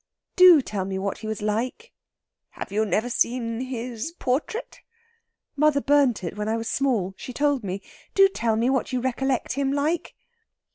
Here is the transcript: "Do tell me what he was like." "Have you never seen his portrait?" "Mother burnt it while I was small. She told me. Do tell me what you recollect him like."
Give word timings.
"Do 0.35 0.63
tell 0.63 0.83
me 0.85 0.97
what 0.97 1.19
he 1.19 1.27
was 1.27 1.43
like." 1.43 1.93
"Have 2.57 2.71
you 2.71 2.85
never 2.85 3.07
seen 3.07 3.59
his 3.61 4.13
portrait?" 4.13 4.81
"Mother 5.55 5.79
burnt 5.79 6.23
it 6.23 6.35
while 6.35 6.49
I 6.49 6.57
was 6.57 6.67
small. 6.67 7.13
She 7.17 7.33
told 7.33 7.63
me. 7.63 7.83
Do 8.15 8.27
tell 8.27 8.55
me 8.55 8.67
what 8.67 8.91
you 8.91 8.99
recollect 8.99 9.53
him 9.53 9.71
like." 9.71 10.15